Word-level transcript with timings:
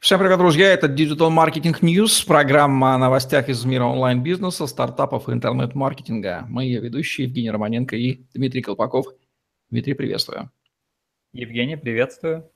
Всем 0.00 0.20
привет, 0.20 0.38
друзья! 0.38 0.72
Это 0.72 0.86
Digital 0.86 1.28
Marketing 1.28 1.76
News, 1.80 2.24
программа 2.24 2.94
о 2.94 2.98
новостях 2.98 3.48
из 3.48 3.64
мира 3.64 3.82
онлайн-бизнеса, 3.82 4.68
стартапов 4.68 5.28
и 5.28 5.32
интернет-маркетинга. 5.32 6.46
Мы 6.48 6.66
ее 6.66 6.80
ведущие 6.80 7.26
Евгений 7.26 7.50
Романенко 7.50 7.96
и 7.96 8.22
Дмитрий 8.32 8.62
Колпаков. 8.62 9.06
Дмитрий, 9.70 9.94
приветствую. 9.94 10.52
Евгений, 11.32 11.74
приветствую. 11.74 12.48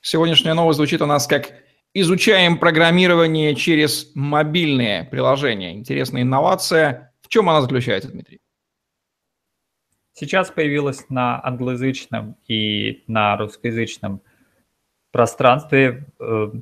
Сегодняшняя 0.00 0.54
новость 0.54 0.76
звучит 0.76 1.02
у 1.02 1.06
нас 1.06 1.26
как 1.26 1.54
«Изучаем 1.92 2.56
программирование 2.56 3.56
через 3.56 4.12
мобильные 4.14 5.02
приложения». 5.02 5.74
Интересная 5.74 6.22
инновация. 6.22 7.12
В 7.20 7.26
чем 7.26 7.50
она 7.50 7.62
заключается, 7.62 8.12
Дмитрий? 8.12 8.40
Сейчас 10.12 10.52
появилась 10.52 11.04
на 11.08 11.44
англоязычном 11.44 12.36
и 12.46 13.02
на 13.08 13.36
русскоязычном 13.36 14.22
пространстве 15.10 16.06
э, 16.20 16.52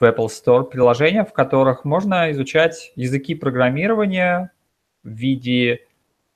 в 0.00 0.02
Apple 0.02 0.28
Store 0.28 0.64
приложения, 0.64 1.24
в 1.24 1.32
которых 1.32 1.84
можно 1.84 2.32
изучать 2.32 2.92
языки 2.96 3.34
программирования 3.34 4.50
в 5.02 5.10
виде 5.10 5.86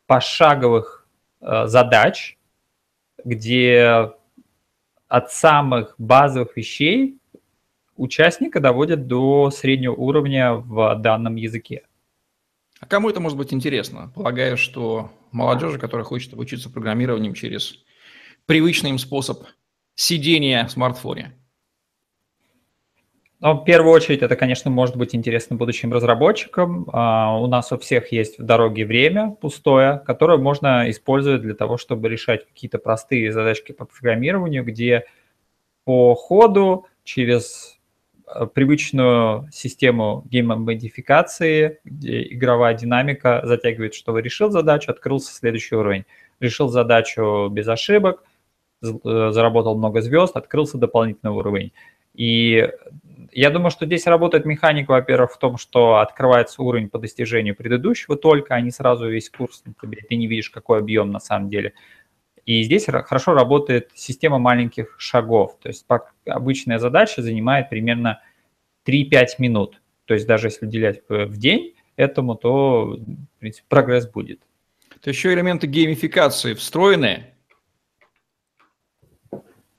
пошаговых 0.06 1.08
э, 1.40 1.66
задач, 1.66 2.38
где 3.24 4.12
от 5.08 5.32
самых 5.32 5.94
базовых 5.96 6.56
вещей 6.56 7.18
участника 7.96 8.60
доводят 8.60 9.06
до 9.06 9.50
среднего 9.50 9.94
уровня 9.94 10.54
в 10.54 10.96
данном 10.96 11.36
языке. 11.36 11.86
А 12.80 12.86
кому 12.86 13.08
это 13.08 13.20
может 13.20 13.38
быть 13.38 13.54
интересно? 13.54 14.12
Полагаю, 14.14 14.56
что 14.58 15.10
молодежи, 15.30 15.78
которая 15.78 16.04
хочет 16.04 16.34
обучиться 16.34 16.68
программированием 16.68 17.32
через 17.32 17.82
привычный 18.46 18.90
им 18.90 18.98
способ 18.98 19.44
сидения 19.94 20.66
в 20.66 20.70
смартфоне. 20.70 21.32
Ну, 23.44 23.54
в 23.54 23.64
первую 23.64 23.92
очередь, 23.92 24.22
это, 24.22 24.36
конечно, 24.36 24.70
может 24.70 24.96
быть 24.96 25.14
интересно 25.14 25.54
будущим 25.56 25.92
разработчикам. 25.92 26.84
Uh, 26.84 27.40
у 27.42 27.46
нас 27.46 27.70
у 27.72 27.78
всех 27.78 28.10
есть 28.10 28.38
в 28.38 28.42
дороге 28.42 28.86
время 28.86 29.36
пустое, 29.40 30.02
которое 30.06 30.38
можно 30.38 30.90
использовать 30.90 31.42
для 31.42 31.54
того, 31.54 31.76
чтобы 31.76 32.08
решать 32.08 32.46
какие-то 32.46 32.78
простые 32.78 33.32
задачки 33.32 33.72
по 33.72 33.84
программированию, 33.84 34.64
где 34.64 35.04
по 35.84 36.14
ходу 36.14 36.86
через 37.04 37.74
Э, 38.26 38.46
привычную 38.46 39.48
систему 39.52 40.24
гейм-модификации, 40.30 41.78
где 41.84 42.22
игровая 42.22 42.74
динамика 42.74 43.42
затягивает, 43.44 43.94
что 43.94 44.12
вы 44.12 44.22
решил 44.22 44.50
задачу, 44.50 44.90
открылся 44.90 45.32
следующий 45.32 45.76
уровень. 45.76 46.04
Решил 46.40 46.68
задачу 46.68 47.48
без 47.50 47.68
ошибок, 47.68 48.24
э, 48.82 48.88
заработал 49.30 49.76
много 49.76 50.00
звезд, 50.00 50.36
открылся 50.36 50.78
дополнительный 50.78 51.32
уровень. 51.32 51.72
И 52.14 52.70
я 53.40 53.50
думаю, 53.50 53.70
что 53.70 53.86
здесь 53.86 54.06
работает 54.06 54.44
механика, 54.44 54.92
во-первых, 54.92 55.32
в 55.32 55.38
том, 55.38 55.56
что 55.56 55.96
открывается 55.96 56.62
уровень 56.62 56.88
по 56.88 56.98
достижению 56.98 57.56
предыдущего 57.56 58.16
только, 58.16 58.54
а 58.54 58.60
не 58.60 58.70
сразу 58.70 59.08
весь 59.08 59.30
курс. 59.30 59.62
Ты 59.80 60.16
не 60.16 60.26
видишь, 60.26 60.50
какой 60.50 60.78
объем 60.78 61.10
на 61.10 61.20
самом 61.20 61.48
деле. 61.50 61.74
И 62.46 62.62
здесь 62.62 62.86
хорошо 62.86 63.32
работает 63.32 63.90
система 63.94 64.38
маленьких 64.38 64.96
шагов. 64.98 65.58
То 65.60 65.68
есть 65.68 65.86
обычная 66.26 66.78
задача 66.78 67.22
занимает 67.22 67.70
примерно 67.70 68.20
3-5 68.86 69.26
минут. 69.38 69.80
То 70.04 70.14
есть 70.14 70.26
даже 70.26 70.48
если 70.48 70.66
уделять 70.66 71.02
в 71.08 71.36
день 71.38 71.74
этому, 71.96 72.34
то 72.34 72.98
в 72.98 73.38
принципе, 73.40 73.66
прогресс 73.68 74.06
будет. 74.06 74.40
То 75.00 75.10
еще 75.10 75.32
элементы 75.32 75.66
геймификации 75.66 76.54
встроены? 76.54 77.34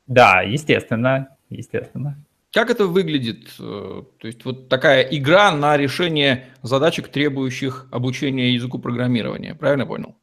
Да, 0.08 0.42
естественно, 0.42 1.38
естественно. 1.50 2.25
Как 2.56 2.70
это 2.70 2.88
выглядит? 2.88 3.50
Э, 3.60 4.04
то 4.18 4.28
есть 4.28 4.46
вот 4.46 4.70
такая 4.70 5.02
игра 5.02 5.52
на 5.52 5.76
решение 5.76 6.46
задачек, 6.62 7.10
требующих 7.10 7.86
обучения 7.92 8.52
языку 8.52 8.80
программирования. 8.80 9.56
Правильно 9.56 9.86
понял? 9.86 10.16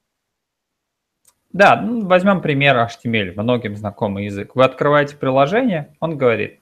Да, 1.53 1.78
ну, 1.78 2.06
возьмем 2.06 2.41
пример 2.41 2.75
HTML, 2.75 3.34
многим 3.37 3.76
знакомый 3.76 4.25
язык. 4.25 4.56
Вы 4.56 4.65
открываете 4.65 5.19
приложение, 5.19 5.94
он 6.00 6.16
говорит, 6.16 6.60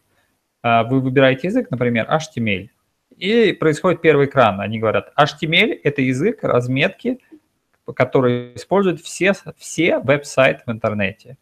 «А, 0.60 0.82
вы 0.82 0.98
выбираете 0.98 1.46
язык, 1.46 1.70
например, 1.70 2.10
HTML, 2.10 2.70
и 3.16 3.52
происходит 3.52 4.00
первый 4.00 4.26
экран. 4.26 4.60
Они 4.60 4.80
говорят, 4.80 5.12
HTML– 5.16 5.78
это 5.84 6.02
язык 6.02 6.42
разметки, 6.42 7.20
который 7.94 8.56
используют 8.56 9.00
все, 9.00 9.34
все 9.56 10.00
веб-сайты 10.00 10.62
в 10.66 10.72
интернете. 10.72 11.36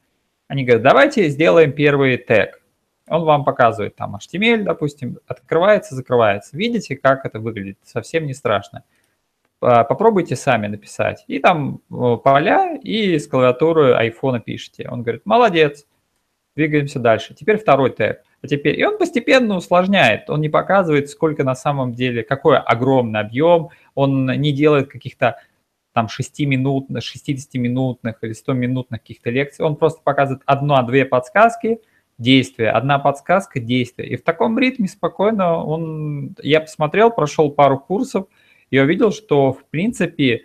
Они 0.48 0.64
говорят, 0.64 0.82
давайте 0.82 1.30
сделаем 1.30 1.72
первый 1.72 2.18
тег. 2.18 2.57
Он 3.08 3.24
вам 3.24 3.44
показывает 3.44 3.96
там 3.96 4.16
HTML, 4.16 4.62
допустим, 4.62 5.18
открывается, 5.26 5.94
закрывается. 5.94 6.56
Видите, 6.56 6.96
как 6.96 7.24
это 7.24 7.40
выглядит? 7.40 7.78
Совсем 7.84 8.26
не 8.26 8.34
страшно. 8.34 8.84
Попробуйте 9.60 10.36
сами 10.36 10.68
написать. 10.68 11.24
И 11.26 11.38
там 11.38 11.78
поля, 11.88 12.76
и 12.76 13.18
с 13.18 13.26
клавиатуры 13.26 13.94
айфона 13.94 14.40
пишите. 14.40 14.88
Он 14.88 15.02
говорит, 15.02 15.22
молодец, 15.24 15.86
двигаемся 16.54 17.00
дальше. 17.00 17.34
Теперь 17.34 17.58
второй 17.58 17.90
тег. 17.90 18.22
А 18.40 18.46
теперь, 18.46 18.78
и 18.78 18.84
он 18.84 18.98
постепенно 18.98 19.56
усложняет, 19.56 20.30
он 20.30 20.40
не 20.40 20.48
показывает, 20.48 21.10
сколько 21.10 21.42
на 21.42 21.56
самом 21.56 21.92
деле, 21.92 22.22
какой 22.22 22.56
огромный 22.56 23.18
объем, 23.18 23.70
он 23.96 24.26
не 24.26 24.52
делает 24.52 24.88
каких-то 24.88 25.40
там 25.92 26.06
6-минутных, 26.06 27.02
60-минутных 27.02 28.18
или 28.22 28.32
100-минутных 28.32 29.00
каких-то 29.00 29.30
лекций, 29.30 29.64
он 29.64 29.74
просто 29.74 30.00
показывает 30.04 30.44
одну-две 30.46 31.04
подсказки, 31.04 31.80
действия, 32.18 32.70
одна 32.70 32.98
подсказка, 32.98 33.60
действия. 33.60 34.06
И 34.06 34.16
в 34.16 34.22
таком 34.22 34.58
ритме 34.58 34.88
спокойно 34.88 35.64
он, 35.64 36.34
я 36.42 36.60
посмотрел, 36.60 37.10
прошел 37.10 37.50
пару 37.50 37.78
курсов, 37.78 38.26
я 38.70 38.82
увидел, 38.82 39.12
что, 39.12 39.52
в 39.52 39.64
принципе, 39.64 40.44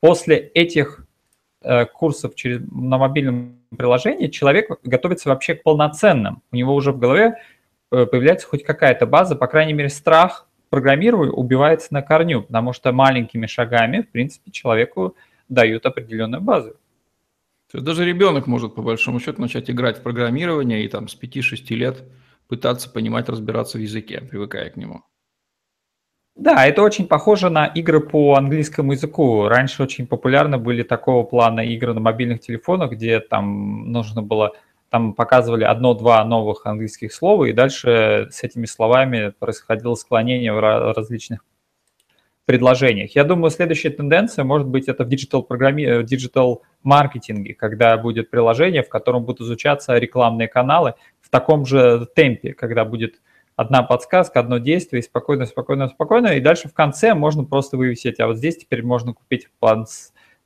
после 0.00 0.36
этих 0.36 1.06
э, 1.62 1.86
курсов 1.86 2.34
через, 2.34 2.60
на 2.70 2.98
мобильном 2.98 3.60
приложении 3.76 4.26
человек 4.26 4.68
готовится 4.82 5.28
вообще 5.28 5.54
к 5.54 5.62
полноценным. 5.62 6.42
У 6.50 6.56
него 6.56 6.74
уже 6.74 6.92
в 6.92 6.98
голове 6.98 7.36
э, 7.90 8.06
появляется 8.06 8.46
хоть 8.46 8.64
какая-то 8.64 9.06
база, 9.06 9.36
по 9.36 9.46
крайней 9.46 9.72
мере, 9.72 9.88
страх 9.88 10.48
программирую 10.72 11.34
убивается 11.34 11.88
на 11.92 12.00
корню, 12.00 12.42
потому 12.42 12.72
что 12.72 12.92
маленькими 12.92 13.44
шагами, 13.44 14.00
в 14.00 14.08
принципе, 14.08 14.50
человеку 14.50 15.16
дают 15.50 15.84
определенную 15.84 16.40
базу. 16.40 16.76
То 17.72 17.78
есть 17.78 17.86
даже 17.86 18.04
ребенок 18.04 18.46
может, 18.46 18.74
по 18.74 18.82
большому 18.82 19.18
счету, 19.18 19.40
начать 19.40 19.70
играть 19.70 19.98
в 19.98 20.02
программирование 20.02 20.84
и 20.84 20.88
там 20.88 21.08
с 21.08 21.18
5-6 21.18 21.74
лет 21.74 22.04
пытаться 22.46 22.90
понимать, 22.90 23.30
разбираться 23.30 23.78
в 23.78 23.80
языке, 23.80 24.20
привыкая 24.20 24.68
к 24.68 24.76
нему. 24.76 25.00
Да, 26.36 26.66
это 26.66 26.82
очень 26.82 27.06
похоже 27.06 27.48
на 27.48 27.64
игры 27.64 28.00
по 28.00 28.34
английскому 28.34 28.92
языку. 28.92 29.48
Раньше 29.48 29.82
очень 29.82 30.06
популярны 30.06 30.58
были 30.58 30.82
такого 30.82 31.24
плана 31.24 31.60
игры 31.60 31.94
на 31.94 32.00
мобильных 32.00 32.40
телефонах, 32.40 32.92
где 32.92 33.20
там 33.20 33.90
нужно 33.90 34.20
было, 34.20 34.52
там 34.90 35.14
показывали 35.14 35.64
одно-два 35.64 36.22
новых 36.26 36.66
английских 36.66 37.14
слова, 37.14 37.46
и 37.46 37.54
дальше 37.54 38.28
с 38.30 38.42
этими 38.42 38.66
словами 38.66 39.32
происходило 39.38 39.94
склонение 39.94 40.52
в 40.52 40.60
различных 40.94 41.42
предложениях. 42.44 43.14
Я 43.14 43.24
думаю, 43.24 43.50
следующая 43.50 43.90
тенденция 43.90 44.44
может 44.44 44.66
быть 44.66 44.88
это 44.88 45.04
в 45.04 45.08
digital 45.08 45.42
программе, 45.42 46.02
digital 46.02 46.62
маркетинге, 46.82 47.54
когда 47.54 47.96
будет 47.96 48.30
приложение, 48.30 48.82
в 48.82 48.88
котором 48.88 49.24
будут 49.24 49.42
изучаться 49.42 49.96
рекламные 49.96 50.48
каналы 50.48 50.94
в 51.20 51.30
таком 51.30 51.64
же 51.64 52.06
темпе, 52.14 52.52
когда 52.52 52.84
будет 52.84 53.20
одна 53.54 53.82
подсказка, 53.82 54.40
одно 54.40 54.58
действие, 54.58 55.02
спокойно, 55.02 55.46
спокойно, 55.46 55.88
спокойно, 55.88 56.28
и 56.28 56.40
дальше 56.40 56.68
в 56.68 56.74
конце 56.74 57.14
можно 57.14 57.44
просто 57.44 57.76
вывесить, 57.76 58.18
а 58.18 58.26
вот 58.26 58.38
здесь 58.38 58.56
теперь 58.56 58.82
можно 58.82 59.12
купить 59.12 59.48
план, 59.60 59.86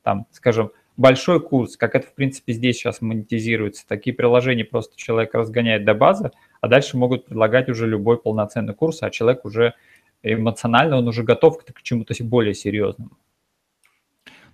там, 0.03 0.27
скажем, 0.33 0.73
большой 0.97 1.41
курс, 1.41 1.77
как 1.77 1.95
это, 1.95 2.07
в 2.07 2.15
принципе, 2.15 2.53
здесь 2.53 2.77
сейчас 2.77 3.01
монетизируется. 3.01 3.87
Такие 3.87 4.15
приложения 4.15 4.65
просто 4.65 4.97
человек 4.97 5.35
разгоняет 5.35 5.85
до 5.85 5.95
базы, 5.95 6.31
а 6.61 6.69
дальше 6.69 6.97
могут 6.97 7.27
предлагать 7.27 7.69
уже 7.69 7.87
любой 7.87 8.19
полноценный 8.19 8.75
курс, 8.75 9.03
а 9.03 9.11
человек 9.11 9.45
уже 9.45 9.75
эмоционально, 10.23 10.99
он 10.99 11.09
уже 11.09 11.23
готов 11.23 11.59
к, 11.59 11.73
к 11.73 11.83
чему-то 11.83 12.15
более 12.25 12.55
серьезному. 12.55 13.17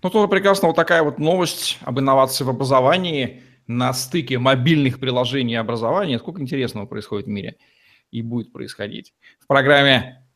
Ну, 0.03 0.11
тоже 0.11 0.29
прекрасно 0.29 0.69
вот 0.69 0.77
такая 0.77 1.03
вот 1.03 1.19
новость 1.19 1.79
об 1.83 2.01
инновации 2.01 2.45
в 2.45 2.51
образовании 2.51 3.43
на 3.69 3.93
стыке 3.93 4.39
мобильных 4.39 4.99
приложений 4.99 5.55
и 5.55 5.57
образования. 5.57 6.19
Сколько 6.19 6.43
интересного 6.43 6.87
происходит 6.87 7.27
в 7.27 7.31
мире 7.31 7.57
и 8.11 8.21
будет 8.21 8.53
происходить. 8.53 9.15
В 9.39 9.47
программе 9.47 10.27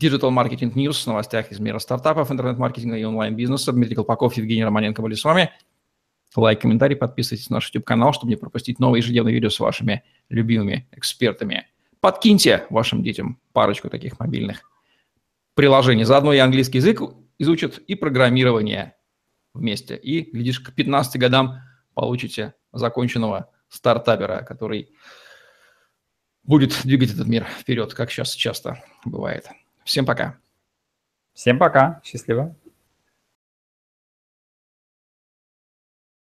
Digital 0.00 0.30
Marketing 0.30 0.72
News 0.72 0.94
с 0.94 1.06
новостях 1.06 1.52
из 1.52 1.60
мира 1.60 1.78
стартапов, 1.78 2.32
интернет-маркетинга 2.32 2.96
и 2.96 3.04
онлайн-бизнеса. 3.04 3.72
Дмитрий 3.72 3.94
Колпаков, 3.94 4.34
Евгений 4.34 4.64
Романенко 4.64 5.02
были 5.02 5.14
с 5.14 5.24
вами. 5.24 5.50
Лайк, 6.34 6.62
комментарий, 6.62 6.96
подписывайтесь 6.96 7.48
на 7.48 7.56
наш 7.56 7.68
YouTube-канал, 7.68 8.12
чтобы 8.12 8.30
не 8.30 8.36
пропустить 8.36 8.80
новые 8.80 9.02
ежедневные 9.02 9.34
видео 9.34 9.50
с 9.50 9.60
вашими 9.60 10.02
любимыми 10.30 10.88
экспертами. 10.90 11.68
Подкиньте 12.04 12.66
вашим 12.68 13.02
детям 13.02 13.40
парочку 13.54 13.88
таких 13.88 14.20
мобильных 14.20 14.70
приложений. 15.54 16.04
Заодно 16.04 16.34
и 16.34 16.36
английский 16.36 16.76
язык 16.76 17.00
изучат, 17.38 17.78
и 17.78 17.94
программирование 17.94 18.94
вместе. 19.54 19.96
И, 19.96 20.30
глядишь, 20.30 20.60
к 20.60 20.74
15 20.74 21.18
годам 21.18 21.62
получите 21.94 22.52
законченного 22.74 23.50
стартапера, 23.70 24.42
который 24.42 24.90
будет 26.42 26.78
двигать 26.84 27.14
этот 27.14 27.26
мир 27.26 27.46
вперед, 27.58 27.94
как 27.94 28.10
сейчас 28.10 28.34
часто 28.34 28.84
бывает. 29.06 29.48
Всем 29.82 30.04
пока. 30.04 30.36
Всем 31.32 31.58
пока. 31.58 32.02
Счастливо. 32.04 32.54